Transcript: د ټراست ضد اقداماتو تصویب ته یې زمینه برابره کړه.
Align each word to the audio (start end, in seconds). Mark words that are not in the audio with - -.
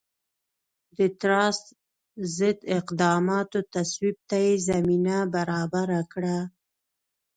د 0.97 0.99
ټراست 1.19 1.65
ضد 2.35 2.59
اقداماتو 2.77 3.59
تصویب 3.73 4.17
ته 4.29 4.35
یې 4.45 4.53
زمینه 4.67 5.17
برابره 5.35 5.99
کړه. 6.13 6.37